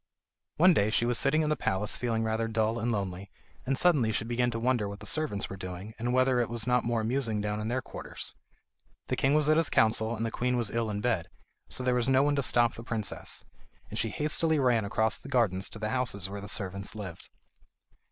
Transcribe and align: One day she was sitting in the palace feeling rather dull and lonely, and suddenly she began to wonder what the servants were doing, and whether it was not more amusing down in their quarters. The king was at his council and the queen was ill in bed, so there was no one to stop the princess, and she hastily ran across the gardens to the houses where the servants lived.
One 0.57 0.73
day 0.73 0.89
she 0.89 1.05
was 1.05 1.19
sitting 1.19 1.43
in 1.43 1.49
the 1.49 1.55
palace 1.55 1.95
feeling 1.95 2.23
rather 2.23 2.47
dull 2.47 2.79
and 2.79 2.91
lonely, 2.91 3.29
and 3.67 3.77
suddenly 3.77 4.11
she 4.11 4.25
began 4.25 4.49
to 4.49 4.57
wonder 4.59 4.89
what 4.89 4.99
the 4.99 5.05
servants 5.05 5.47
were 5.47 5.57
doing, 5.57 5.93
and 5.99 6.11
whether 6.11 6.39
it 6.39 6.49
was 6.49 6.65
not 6.65 6.83
more 6.83 7.01
amusing 7.01 7.39
down 7.39 7.61
in 7.61 7.67
their 7.67 7.83
quarters. 7.83 8.33
The 9.09 9.15
king 9.15 9.35
was 9.35 9.47
at 9.47 9.57
his 9.57 9.69
council 9.69 10.15
and 10.15 10.25
the 10.25 10.31
queen 10.31 10.57
was 10.57 10.71
ill 10.71 10.89
in 10.89 11.01
bed, 11.01 11.29
so 11.69 11.83
there 11.83 11.93
was 11.93 12.09
no 12.09 12.23
one 12.23 12.35
to 12.35 12.41
stop 12.41 12.73
the 12.73 12.83
princess, 12.83 13.45
and 13.91 13.99
she 13.99 14.09
hastily 14.09 14.57
ran 14.57 14.85
across 14.85 15.19
the 15.19 15.29
gardens 15.29 15.69
to 15.69 15.77
the 15.77 15.89
houses 15.89 16.27
where 16.27 16.41
the 16.41 16.49
servants 16.49 16.95
lived. 16.95 17.29